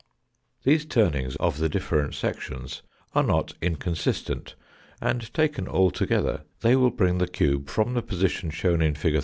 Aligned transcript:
These 0.63 0.85
turnings 0.85 1.35
of 1.35 1.59
the 1.59 1.69
different 1.69 2.15
sections 2.15 2.81
are 3.13 3.21
not 3.21 3.53
incon 3.61 3.93
sistent, 3.93 4.55
and 4.99 5.31
taken 5.31 5.67
all 5.67 5.91
together 5.91 6.41
they 6.61 6.75
will 6.75 6.89
bring 6.89 7.19
the 7.19 7.27
cubt 7.27 7.69
from 7.69 7.93
the 7.93 8.01
position 8.01 8.49
shown 8.49 8.81
in 8.81 8.95
fig. 8.95 9.19